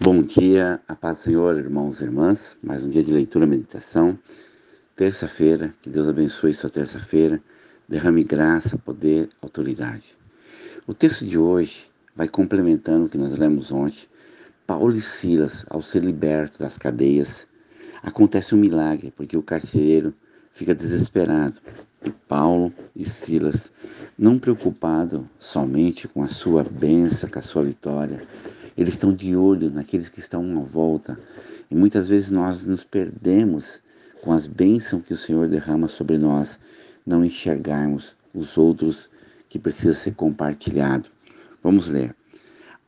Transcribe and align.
Bom 0.00 0.20
dia, 0.20 0.80
a 0.88 0.96
paz 0.96 1.18
do 1.18 1.22
Senhor, 1.22 1.56
irmãos 1.56 2.00
e 2.00 2.04
irmãs. 2.04 2.58
Mais 2.60 2.84
um 2.84 2.88
dia 2.88 3.04
de 3.04 3.12
leitura 3.12 3.44
e 3.44 3.48
meditação. 3.48 4.18
Terça-feira, 4.96 5.72
que 5.80 5.88
Deus 5.88 6.08
abençoe 6.08 6.54
sua 6.54 6.70
terça-feira, 6.70 7.40
derrame 7.88 8.24
graça, 8.24 8.76
poder, 8.76 9.28
autoridade. 9.40 10.16
O 10.88 10.94
texto 10.94 11.24
de 11.24 11.38
hoje 11.38 11.86
vai 12.16 12.26
complementando 12.26 13.04
o 13.04 13.08
que 13.08 13.16
nós 13.16 13.38
lemos 13.38 13.70
ontem. 13.70 14.08
Paulo 14.66 14.96
e 14.96 15.02
Silas, 15.02 15.64
ao 15.70 15.80
ser 15.80 16.02
libertos 16.02 16.58
das 16.58 16.76
cadeias, 16.76 17.46
acontece 18.02 18.56
um 18.56 18.58
milagre, 18.58 19.12
porque 19.14 19.36
o 19.36 19.42
carcereiro 19.42 20.12
fica 20.50 20.74
desesperado. 20.74 21.60
E 22.04 22.10
Paulo 22.10 22.72
e 22.96 23.04
Silas, 23.04 23.72
não 24.18 24.36
preocupado 24.36 25.28
somente 25.38 26.08
com 26.08 26.22
a 26.22 26.28
sua 26.28 26.64
bênção, 26.64 27.28
com 27.28 27.38
a 27.38 27.42
sua 27.42 27.62
vitória, 27.62 28.26
eles 28.76 28.94
estão 28.94 29.12
de 29.14 29.36
olho 29.36 29.70
naqueles 29.70 30.08
que 30.08 30.20
estão 30.20 30.58
à 30.58 30.62
volta. 30.62 31.18
E 31.70 31.74
muitas 31.74 32.08
vezes 32.08 32.30
nós 32.30 32.64
nos 32.64 32.84
perdemos 32.84 33.82
com 34.22 34.32
as 34.32 34.46
bênçãos 34.46 35.04
que 35.04 35.12
o 35.12 35.16
Senhor 35.16 35.48
derrama 35.48 35.88
sobre 35.88 36.16
nós, 36.16 36.58
não 37.04 37.24
enxergarmos 37.24 38.14
os 38.32 38.56
outros 38.56 39.10
que 39.48 39.58
precisam 39.58 39.94
ser 39.94 40.14
compartilhado. 40.14 41.10
Vamos 41.62 41.86
ler. 41.86 42.14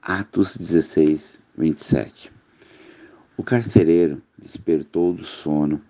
Atos 0.00 0.56
16, 0.56 1.42
27. 1.56 2.32
O 3.36 3.42
carcereiro 3.42 4.22
despertou 4.38 5.12
do 5.12 5.24
sono 5.24 5.80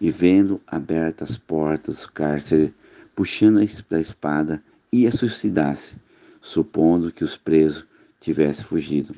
e, 0.00 0.10
vendo 0.10 0.60
abertas 0.66 1.30
as 1.30 1.38
portas 1.38 2.00
do 2.00 2.12
cárcere, 2.12 2.74
puxando 3.14 3.58
a 3.58 4.00
espada, 4.00 4.62
ia 4.92 5.10
suicidar-se, 5.12 5.94
supondo 6.40 7.12
que 7.12 7.24
os 7.24 7.36
presos 7.36 7.86
tivessem 8.18 8.64
fugido. 8.64 9.14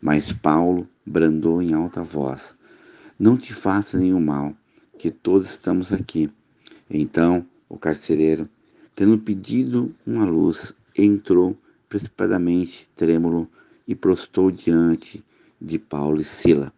Mas 0.00 0.32
Paulo 0.32 0.88
brandou 1.04 1.60
em 1.60 1.74
alta 1.74 2.02
voz: 2.02 2.56
Não 3.18 3.36
te 3.36 3.52
faça 3.52 3.98
nenhum 3.98 4.20
mal, 4.20 4.54
que 4.96 5.10
todos 5.10 5.50
estamos 5.50 5.92
aqui. 5.92 6.30
Então 6.88 7.44
o 7.68 7.76
carcereiro, 7.76 8.48
tendo 8.94 9.18
pedido 9.18 9.94
uma 10.06 10.24
luz, 10.24 10.74
entrou 10.96 11.56
precipitadamente, 11.88 12.88
trêmulo, 12.96 13.46
e 13.86 13.94
prostou 13.94 14.50
diante 14.50 15.22
de 15.60 15.78
Paulo 15.78 16.20
e 16.20 16.24
Sila. 16.24 16.72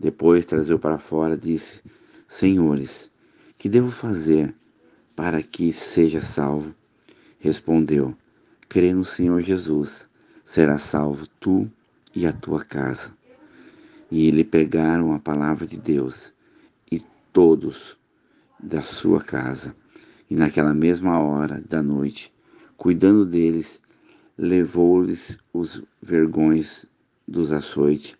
Depois 0.00 0.46
trazeu 0.46 0.78
para 0.78 0.98
fora, 0.98 1.36
disse: 1.36 1.82
Senhores, 2.26 3.10
que 3.58 3.68
devo 3.68 3.90
fazer 3.90 4.54
para 5.14 5.42
que 5.42 5.70
seja 5.72 6.22
salvo? 6.22 6.74
Respondeu: 7.38 8.16
Crê 8.70 8.94
no 8.94 9.04
Senhor 9.04 9.42
Jesus, 9.42 10.08
será 10.44 10.78
salvo 10.78 11.26
tu 11.38 11.70
e 12.14 12.26
a 12.26 12.32
tua 12.32 12.64
casa. 12.64 13.12
E 14.10 14.30
lhe 14.30 14.44
pregaram 14.44 15.12
a 15.12 15.18
palavra 15.18 15.66
de 15.66 15.78
Deus, 15.78 16.32
e 16.90 17.02
todos 17.32 17.96
da 18.58 18.82
sua 18.82 19.20
casa. 19.20 19.74
E 20.30 20.36
naquela 20.36 20.72
mesma 20.72 21.18
hora 21.18 21.62
da 21.68 21.82
noite, 21.82 22.32
cuidando 22.76 23.26
deles, 23.26 23.80
levou-lhes 24.38 25.38
os 25.52 25.82
vergões 26.00 26.86
dos 27.26 27.52
açoites. 27.52 28.16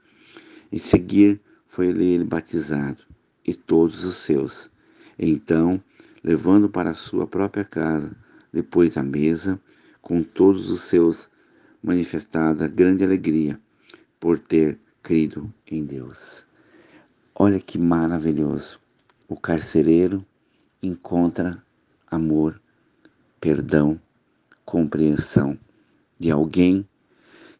Em 0.72 0.78
seguir, 0.78 1.40
foi 1.66 1.88
ele 1.88 2.24
batizado, 2.24 2.98
e 3.46 3.54
todos 3.54 4.04
os 4.04 4.16
seus. 4.16 4.70
Então, 5.18 5.82
levando 6.22 6.68
para 6.68 6.90
a 6.90 6.94
sua 6.94 7.26
própria 7.26 7.64
casa, 7.64 8.16
depois 8.52 8.96
a 8.96 9.02
mesa, 9.02 9.60
com 10.00 10.22
todos 10.22 10.70
os 10.70 10.82
seus, 10.82 11.30
manifestada 11.82 12.66
grande 12.66 13.04
alegria, 13.04 13.60
por 14.24 14.40
ter 14.40 14.80
crido 15.02 15.52
em 15.70 15.84
Deus. 15.84 16.46
Olha 17.34 17.60
que 17.60 17.76
maravilhoso. 17.76 18.80
O 19.28 19.36
carcereiro 19.36 20.24
encontra 20.82 21.62
amor, 22.10 22.58
perdão, 23.38 24.00
compreensão 24.64 25.58
de 26.18 26.30
alguém 26.30 26.88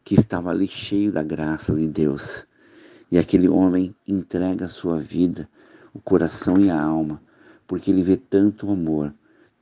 que 0.02 0.14
estava 0.14 0.48
ali 0.48 0.66
cheio 0.66 1.12
da 1.12 1.22
graça 1.22 1.74
de 1.74 1.86
Deus. 1.86 2.46
E 3.12 3.18
aquele 3.18 3.46
homem 3.46 3.94
entrega 4.08 4.64
a 4.64 4.70
sua 4.70 4.98
vida, 4.98 5.46
o 5.92 6.00
coração 6.00 6.58
e 6.58 6.70
a 6.70 6.80
alma, 6.80 7.20
porque 7.66 7.90
ele 7.90 8.02
vê 8.02 8.16
tanto 8.16 8.70
amor, 8.70 9.12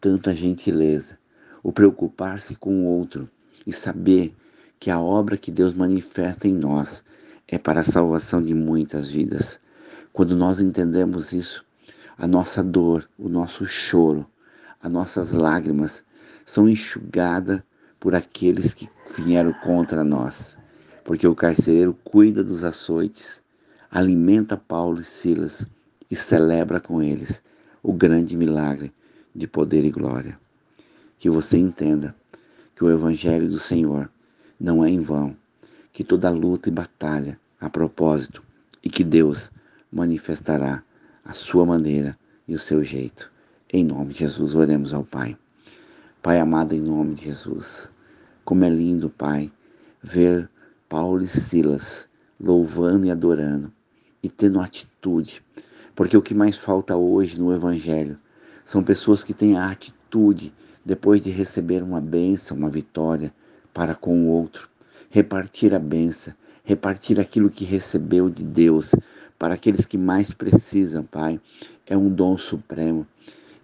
tanta 0.01 0.33
gentileza, 0.33 1.19
o 1.65 1.73
preocupar-se 1.73 2.55
com 2.55 2.85
o 2.85 2.87
outro 2.87 3.29
e 3.67 3.73
saber 3.73 4.33
que 4.83 4.91
a 4.91 4.99
obra 4.99 5.37
que 5.37 5.53
Deus 5.53 5.73
manifesta 5.73 6.49
em 6.49 6.57
nós 6.57 7.05
é 7.47 7.57
para 7.57 7.83
a 7.83 7.85
salvação 7.85 8.43
de 8.43 8.53
muitas 8.53 9.09
vidas. 9.09 9.61
Quando 10.13 10.35
nós 10.35 10.59
entendemos 10.59 11.33
isso, 11.33 11.65
a 12.19 12.27
nossa 12.27 12.65
dor, 12.65 13.09
o 13.17 13.29
nosso 13.29 13.65
choro, 13.65 14.27
as 14.83 14.91
nossas 14.91 15.31
lágrimas 15.31 16.03
são 16.45 16.69
enxugadas 16.69 17.63
por 18.01 18.13
aqueles 18.13 18.75
que 18.75 18.89
vieram 19.17 19.53
contra 19.53 20.03
nós. 20.03 20.57
Porque 21.05 21.29
o 21.29 21.35
carcereiro 21.37 21.97
cuida 22.03 22.43
dos 22.43 22.65
açoites, 22.65 23.41
alimenta 23.89 24.57
Paulo 24.57 25.01
e 25.01 25.05
Silas 25.05 25.65
e 26.11 26.17
celebra 26.17 26.81
com 26.81 27.01
eles 27.01 27.41
o 27.85 27.93
grande 27.93 28.37
milagre 28.37 28.93
de 29.33 29.47
poder 29.47 29.85
e 29.85 29.93
glória. 29.93 30.37
Que 31.21 31.31
você 31.31 31.57
entenda 31.57 32.13
que 32.75 32.83
o 32.83 32.91
Evangelho 32.91 33.49
do 33.49 33.61
Senhor 33.61 34.11
não 34.63 34.85
é 34.85 34.89
em 34.89 35.01
vão, 35.01 35.37
que 35.93 36.05
toda 36.05 36.31
luta 36.31 36.69
e 36.69 36.73
batalha 36.73 37.37
a 37.61 37.69
propósito 37.69 38.41
e 38.81 38.89
que 38.89 39.03
Deus 39.03 39.51
manifestará 39.91 40.85
a 41.25 41.33
sua 41.33 41.67
maneira 41.67 42.17
e 42.47 42.55
o 42.55 42.61
seu 42.61 42.85
jeito. 42.85 43.29
Em 43.73 43.85
nome 43.85 44.13
de 44.13 44.21
Jesus, 44.21 44.55
oremos 44.55 44.95
ao 44.95 45.03
Pai. 45.03 45.37
Pai 46.23 46.39
amado, 46.39 46.77
em 46.77 46.81
nome 46.81 47.17
de 47.17 47.25
Jesus, 47.25 47.93
como 48.45 48.65
é 48.65 48.69
lindo, 48.69 49.11
Pai, 49.11 49.51
ver 50.01 50.49
Paulo 50.89 51.25
e 51.25 51.27
Silas 51.27 52.09
louvando 52.39 53.05
e 53.05 53.11
adorando 53.11 53.73
e 54.23 54.31
tendo 54.31 54.61
atitude, 54.61 55.43
porque 55.93 56.17
o 56.17 56.23
que 56.23 56.35
mais 56.35 56.57
falta 56.57 56.97
hoje 56.97 57.37
no 57.37 57.53
Evangelho 57.53 58.17
são 58.65 58.85
pessoas 58.85 59.25
que 59.25 59.35
têm 59.35 59.57
a 59.57 59.73
atitude, 59.73 60.55
depois 60.85 61.21
de 61.21 61.31
receber 61.31 61.83
uma 61.83 62.01
bênção, 62.01 62.57
uma 62.57 62.71
vitória, 62.71 63.35
para 63.73 63.95
com 63.95 64.25
o 64.25 64.29
outro, 64.29 64.69
repartir 65.11 65.75
a 65.75 65.79
benção, 65.79 66.35
repartir 66.65 67.19
aquilo 67.19 67.51
que 67.51 67.65
recebeu 67.65 68.31
de 68.31 68.43
Deus 68.43 68.95
para 69.39 69.55
aqueles 69.55 69.87
que 69.87 69.99
mais 69.99 70.31
precisam, 70.33 71.03
Pai. 71.03 71.41
É 71.87 71.97
um 71.97 72.09
dom 72.09 72.39
supremo. 72.39 73.07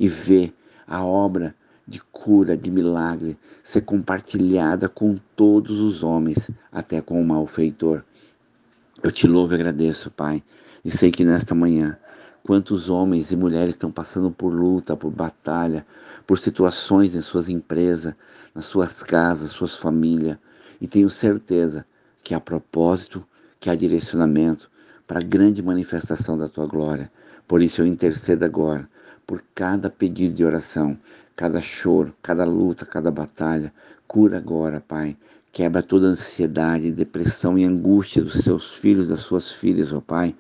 E 0.00 0.08
ver 0.08 0.52
a 0.86 1.04
obra 1.04 1.54
de 1.86 2.00
cura, 2.12 2.56
de 2.56 2.70
milagre, 2.70 3.38
ser 3.62 3.80
compartilhada 3.82 4.88
com 4.88 5.18
todos 5.34 5.80
os 5.80 6.02
homens, 6.02 6.50
até 6.70 7.00
com 7.00 7.20
o 7.20 7.24
malfeitor. 7.24 8.02
Eu 9.02 9.10
te 9.10 9.26
louvo 9.26 9.54
e 9.54 9.56
agradeço, 9.56 10.10
Pai, 10.10 10.42
e 10.84 10.90
sei 10.90 11.10
que 11.10 11.24
nesta 11.24 11.54
manhã, 11.54 11.96
quantos 12.44 12.88
homens 12.88 13.30
e 13.30 13.36
mulheres 13.36 13.70
estão 13.70 13.90
passando 13.90 14.30
por 14.30 14.52
luta, 14.52 14.96
por 14.96 15.10
batalha, 15.10 15.86
por 16.26 16.38
situações 16.38 17.14
em 17.14 17.20
suas 17.20 17.48
empresas, 17.48 18.14
nas 18.54 18.66
suas 18.66 19.02
casas, 19.02 19.50
suas 19.50 19.76
famílias, 19.76 20.38
e 20.80 20.86
tenho 20.86 21.10
certeza 21.10 21.84
que 22.22 22.34
há 22.34 22.40
propósito, 22.40 23.24
que 23.60 23.70
há 23.70 23.74
direcionamento 23.74 24.70
para 25.06 25.20
a 25.20 25.22
grande 25.22 25.62
manifestação 25.62 26.36
da 26.36 26.48
tua 26.48 26.66
glória. 26.66 27.10
Por 27.46 27.62
isso 27.62 27.80
eu 27.80 27.86
intercedo 27.86 28.44
agora 28.44 28.88
por 29.26 29.44
cada 29.54 29.90
pedido 29.90 30.34
de 30.34 30.42
oração, 30.42 30.98
cada 31.36 31.60
choro, 31.60 32.14
cada 32.22 32.44
luta, 32.44 32.86
cada 32.86 33.10
batalha. 33.10 33.72
Cura 34.06 34.38
agora, 34.38 34.80
Pai. 34.80 35.16
Quebra 35.52 35.82
toda 35.82 36.06
ansiedade, 36.06 36.90
depressão 36.90 37.58
e 37.58 37.64
angústia 37.64 38.22
dos 38.22 38.42
seus 38.42 38.76
filhos, 38.76 39.08
das 39.08 39.20
suas 39.20 39.52
filhas, 39.52 39.92
ó 39.92 40.00
Pai. 40.00 40.34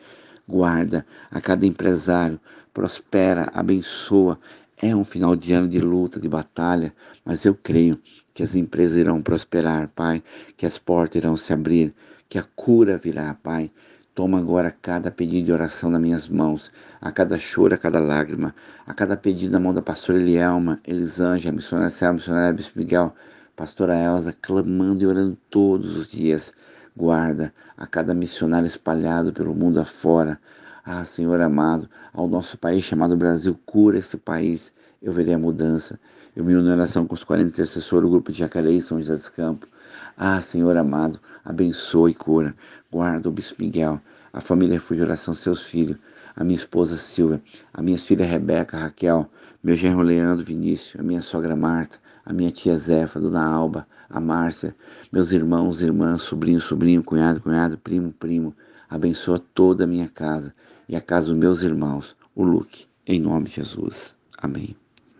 Guarda 0.48 1.04
a 1.30 1.42
cada 1.42 1.66
empresário, 1.66 2.40
prospera, 2.72 3.50
abençoa, 3.52 4.40
é 4.80 4.96
um 4.96 5.04
final 5.04 5.36
de 5.36 5.52
ano 5.52 5.68
de 5.68 5.78
luta, 5.78 6.18
de 6.18 6.28
batalha, 6.28 6.94
mas 7.22 7.44
eu 7.44 7.54
creio 7.54 8.00
que 8.32 8.42
as 8.42 8.54
empresas 8.54 8.96
irão 8.96 9.20
prosperar, 9.20 9.90
Pai, 9.94 10.22
que 10.56 10.64
as 10.64 10.78
portas 10.78 11.20
irão 11.20 11.36
se 11.36 11.52
abrir, 11.52 11.94
que 12.28 12.38
a 12.38 12.42
cura 12.42 12.96
virá, 12.96 13.34
Pai. 13.34 13.70
Toma 14.14 14.38
agora 14.38 14.70
cada 14.70 15.10
pedido 15.10 15.46
de 15.46 15.52
oração 15.52 15.90
nas 15.90 16.00
minhas 16.00 16.28
mãos, 16.28 16.72
a 17.00 17.12
cada 17.12 17.38
choro, 17.38 17.74
a 17.74 17.78
cada 17.78 17.98
lágrima, 17.98 18.54
a 18.86 18.94
cada 18.94 19.16
pedido 19.16 19.52
na 19.52 19.60
mão 19.60 19.74
da 19.74 19.82
pastora 19.82 20.18
Elielma, 20.18 20.80
Elisângela, 20.86 21.54
missionária 21.54 21.90
Céu, 21.90 22.14
missionária 22.14 22.54
Bispo 22.54 22.78
Miguel, 22.78 23.14
pastora 23.54 23.94
Elza, 23.96 24.34
clamando 24.40 25.02
e 25.02 25.06
orando 25.06 25.36
todos 25.50 25.94
os 25.94 26.08
dias. 26.08 26.54
Guarda 26.98 27.54
a 27.76 27.86
cada 27.86 28.12
missionário 28.12 28.66
espalhado 28.66 29.32
pelo 29.32 29.54
mundo 29.54 29.78
afora, 29.78 30.36
ah, 30.84 31.04
Senhor 31.04 31.40
amado, 31.40 31.88
ao 32.12 32.26
nosso 32.26 32.58
país 32.58 32.84
chamado 32.84 33.16
Brasil, 33.16 33.56
cura 33.64 33.98
esse 33.98 34.16
país. 34.16 34.72
Eu 35.00 35.12
verei 35.12 35.32
a 35.32 35.38
mudança. 35.38 35.96
Eu 36.34 36.44
me 36.44 36.56
uno 36.56 36.68
em 36.68 36.72
oração 36.72 37.06
com 37.06 37.14
os 37.14 37.22
40 37.22 37.50
intercessores 37.50 38.02
do 38.02 38.10
grupo 38.10 38.32
de 38.32 38.38
Jacareí, 38.40 38.82
São 38.82 38.98
José 38.98 39.14
dos 39.14 39.28
Campos. 39.28 39.68
Ah, 40.16 40.40
Senhor 40.40 40.76
amado, 40.76 41.20
abençoe 41.44 42.10
e 42.10 42.14
cura. 42.16 42.52
Guarda 42.90 43.28
o 43.28 43.32
Bispo 43.32 43.62
Miguel, 43.62 44.00
a 44.32 44.40
família 44.40 44.74
Refúgio 44.74 45.04
Oração, 45.04 45.36
seus 45.36 45.62
filhos, 45.62 45.98
a 46.34 46.42
minha 46.42 46.58
esposa 46.58 46.96
Silvia, 46.96 47.40
a 47.72 47.80
minha 47.80 47.96
filha 47.96 48.26
Rebeca, 48.26 48.76
Raquel, 48.76 49.30
meu 49.62 49.76
genro 49.76 50.02
Leandro 50.02 50.44
Vinícius, 50.44 50.98
a 50.98 51.04
minha 51.04 51.22
sogra 51.22 51.54
Marta, 51.54 52.00
a 52.28 52.32
minha 52.34 52.50
tia 52.50 52.76
Zefa, 52.76 53.18
Dona 53.18 53.42
Alba, 53.42 53.88
a 54.10 54.20
Márcia, 54.20 54.76
meus 55.10 55.32
irmãos, 55.32 55.80
irmãs, 55.80 56.20
sobrinho, 56.20 56.60
sobrinho, 56.60 57.02
cunhado, 57.02 57.40
cunhado, 57.40 57.78
primo, 57.78 58.12
primo. 58.12 58.54
Abençoa 58.86 59.38
toda 59.38 59.84
a 59.84 59.86
minha 59.86 60.08
casa 60.08 60.54
e 60.86 60.94
a 60.94 61.00
casa 61.00 61.28
dos 61.28 61.36
meus 61.36 61.62
irmãos, 61.62 62.14
o 62.34 62.44
Luke, 62.44 62.86
em 63.06 63.18
nome 63.18 63.46
de 63.46 63.52
Jesus. 63.52 64.18
Amém. 64.36 64.76